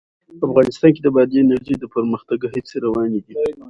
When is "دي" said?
3.25-3.35